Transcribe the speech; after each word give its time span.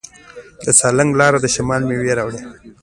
د 0.65 0.67
سالنګ 0.79 1.11
لاره 1.19 1.39
د 1.41 1.45
شمال 1.55 1.81
میوې 1.89 2.11
راوړي. 2.19 2.41